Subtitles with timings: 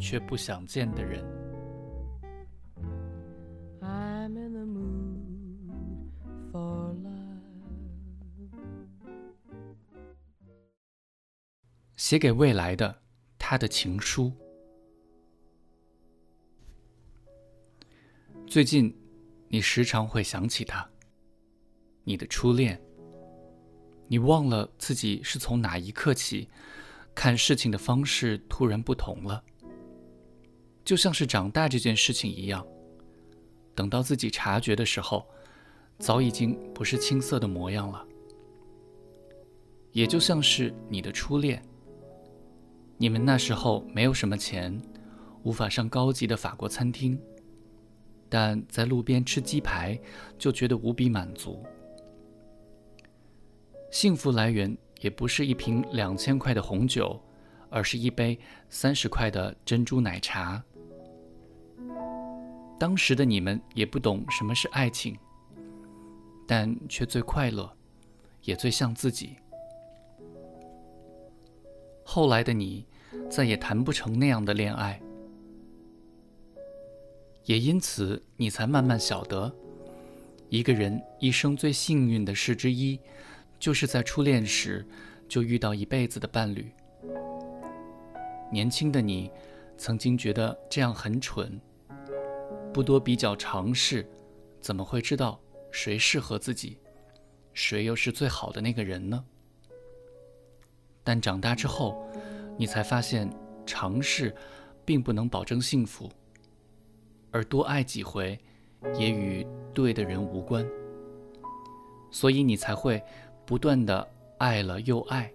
[0.00, 1.22] 却不想见的人。
[11.96, 13.02] 写给未来的
[13.38, 14.32] 他的情书。
[18.46, 18.92] 最近，
[19.46, 20.90] 你时常会想起他，
[22.02, 22.80] 你的初恋。
[24.08, 26.48] 你忘了自己是从哪一刻起。
[27.14, 29.44] 看事情的方式突然不同了，
[30.90, 32.66] 就像是长大这件事情一样。
[33.76, 35.24] 等到自己察觉的时候，
[36.00, 38.04] 早已经不是青涩的模样了。
[39.92, 41.62] 也就像是你的初恋，
[42.96, 44.82] 你们那时候没有什么钱，
[45.44, 47.16] 无法上高级的法国餐厅，
[48.28, 49.96] 但在路边吃鸡排
[50.36, 51.64] 就觉得无比满足。
[53.92, 54.76] 幸福来源。
[55.00, 57.18] 也不是一瓶两千块的红酒，
[57.70, 58.38] 而是一杯
[58.68, 60.62] 三十块的珍珠奶茶。
[62.80, 65.14] 当时的你们也不懂什么是爱情，
[66.48, 67.70] 但却最快乐，
[68.44, 69.36] 也最像自己。
[72.02, 72.86] 后来的你，
[73.28, 74.98] 再也谈不成那样的恋爱，
[77.44, 79.54] 也因此你才慢慢晓得，
[80.48, 82.98] 一个人一生最幸运的事之一。
[83.58, 84.82] 就是在初恋时
[85.28, 86.72] 就遇到一辈子的伴侣。
[88.50, 89.30] 年轻的你
[89.76, 91.60] 曾经觉得这样很蠢，
[92.72, 94.08] 不多比较尝试，
[94.60, 96.78] 怎么会知道谁适合自己，
[97.52, 99.24] 谁又是最好的那个人呢？
[101.02, 102.06] 但长大之后，
[102.56, 103.28] 你才发现
[103.66, 104.34] 尝试
[104.84, 106.10] 并不能保证幸福，
[107.30, 108.38] 而多爱几回
[108.98, 110.66] 也与对的人无关，
[112.10, 113.02] 所以你才会。
[113.46, 115.28] 不断的爱了又爱，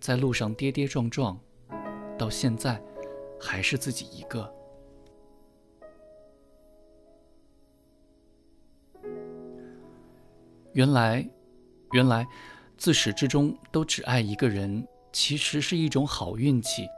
[0.00, 1.38] 在路上跌跌撞撞，
[2.16, 2.82] 到现在
[3.38, 4.50] 还是自己一个。
[10.74, 11.24] 原来，
[11.92, 12.26] 原来
[12.76, 16.88] 自始至终都只爱一个人，其实是一种好运气。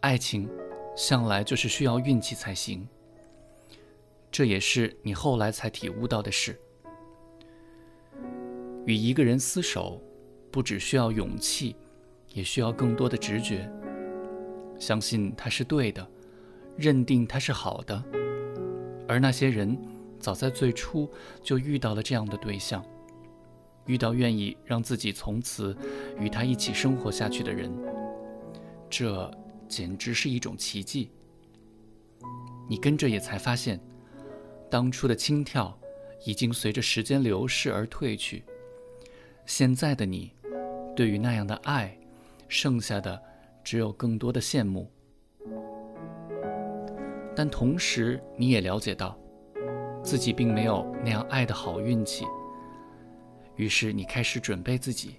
[0.00, 0.48] 爱情
[0.96, 2.88] 向来就是需要运气才行，
[4.30, 6.58] 这也是你后来才体悟到的事。
[8.86, 10.00] 与一个人厮守，
[10.50, 11.76] 不只需要勇气，
[12.32, 13.70] 也需要更多的直觉。
[14.78, 16.04] 相信他是对的，
[16.78, 18.02] 认定他是好的。
[19.06, 19.78] 而那些人，
[20.22, 21.10] 早在最初
[21.42, 22.82] 就遇到了这样的对象，
[23.86, 25.76] 遇到愿意让自己从此
[26.16, 27.70] 与他一起生活下去的人，
[28.88, 29.28] 这
[29.68, 31.10] 简直是一种奇迹。
[32.68, 33.80] 你跟着也才发现，
[34.70, 35.76] 当初的轻佻，
[36.24, 38.44] 已经随着时间流逝而褪去。
[39.44, 40.32] 现在的你，
[40.94, 41.98] 对于那样的爱，
[42.46, 43.20] 剩下的
[43.64, 44.88] 只有更多的羡慕。
[47.34, 49.18] 但同时，你也了解到，
[50.02, 52.24] 自己并没有那样爱的好运气。
[53.56, 55.16] 于是，你开始准备自己。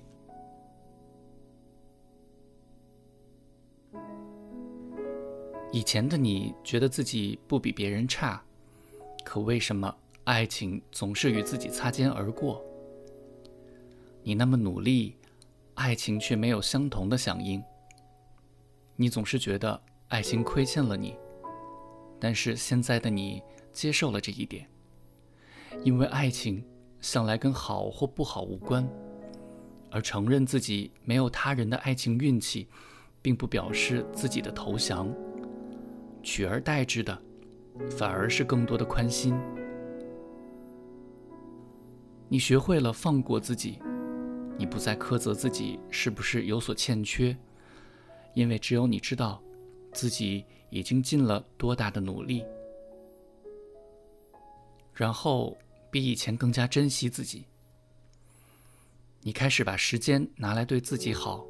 [5.72, 8.44] 以前的你觉得自己不比别人差，
[9.24, 12.64] 可为什么爱情总是与自己擦肩而过？
[14.22, 15.16] 你那么努力，
[15.74, 17.64] 爱情却没有相同的响应。
[18.96, 21.16] 你总是觉得爱情亏欠了你，
[22.20, 24.68] 但是现在的你接受了这一点，
[25.84, 26.64] 因为爱情
[27.02, 28.88] 向来跟好或不好无关，
[29.90, 32.68] 而承认自己没有他人的爱情运气，
[33.22, 35.14] 并不表示自己的投降，
[36.22, 37.18] 取而代之的，
[37.90, 39.36] 反而是更多的宽心。
[42.30, 43.80] 你学会了放过自己。
[44.56, 47.36] 你不再苛责自己是不是有所欠缺，
[48.36, 49.42] 因为只有你知道，
[49.92, 52.46] 自己已经尽了多大的努力。
[54.94, 55.58] 然后
[55.94, 57.46] 比以前更加珍惜自己。
[59.22, 61.46] 你开始把时间拿来对自己好，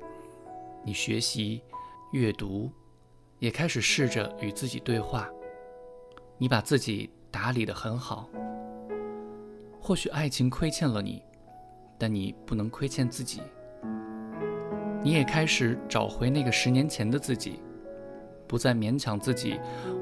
[0.84, 1.64] 你学习、
[2.12, 2.70] 阅读，
[3.40, 5.30] 也开始试着与自己对话。
[6.38, 8.30] 你把自己打理得很好。
[9.80, 11.24] 或许爱情亏欠了你。
[11.98, 13.42] 但你不能亏欠自己，
[15.02, 17.62] 你也开始找回那个十年前的自己，
[18.46, 19.58] 不再勉强自己，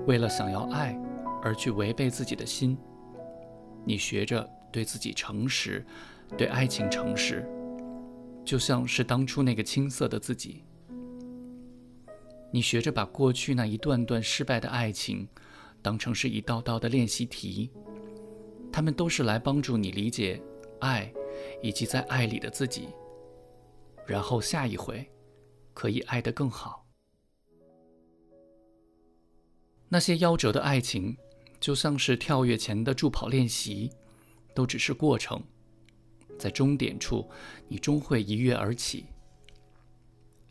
[0.07, 0.97] 为了想要爱
[1.43, 2.75] 而去违背自己的心。
[3.85, 5.85] 你学着对自己诚实，
[6.37, 7.45] 对爱情诚实，
[8.45, 10.63] 就像是当初那个青涩的自己。
[12.51, 15.27] 你学着把过去那一段段失败的爱情，
[15.81, 17.71] 当成是一道道的练习题，
[18.71, 20.41] 他们都是来帮助你理解
[20.79, 21.11] 爱，
[21.61, 22.89] 以及在爱里的自己。
[24.05, 25.09] 然后下一回，
[25.73, 26.85] 可以爱得更好。
[29.87, 31.17] 那些夭折的爱情，
[31.61, 33.91] 就像是跳跃前的助跑练习，
[34.55, 35.41] 都只是过程，
[36.37, 37.29] 在终点处，
[37.67, 39.05] 你终会一跃而起。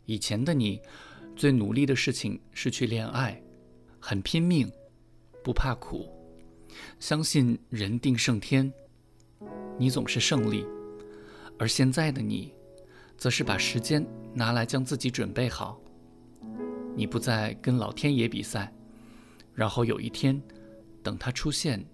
[0.05, 0.81] 以前的你，
[1.35, 3.39] 最努力的事情是去恋爱，
[3.99, 4.71] 很拼命，
[5.43, 6.09] 不怕苦，
[6.97, 8.71] 相信人定胜天，
[9.77, 10.65] 你总是胜利。
[11.59, 12.53] 而现在的你，
[13.17, 15.77] 则是把时间拿来将自己准备好，
[16.95, 18.73] 你不再跟老天爷比赛。
[19.53, 20.41] 然后有一天，
[21.03, 21.85] 等他出现，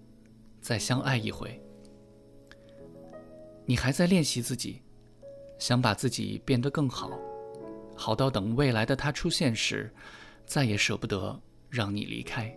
[0.60, 1.60] 再相爱一回。
[3.64, 4.82] 你还在练习自己，
[5.58, 7.10] 想把自己变得更好，
[7.96, 9.92] 好到等未来的他出现时，
[10.46, 12.56] 再也舍不得让你离开。